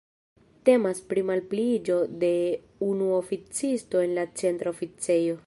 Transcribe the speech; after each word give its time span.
Temas 0.69 1.01
pri 1.11 1.23
malpliiĝo 1.27 1.99
de 2.25 2.33
unu 2.87 3.11
oficisto 3.19 4.05
en 4.09 4.19
la 4.21 4.27
Centra 4.43 4.75
Oficejo. 4.77 5.39